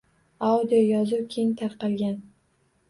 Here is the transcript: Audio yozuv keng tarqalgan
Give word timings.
Audio 0.47 0.79
yozuv 0.93 1.21
keng 1.37 1.55
tarqalgan 1.63 2.21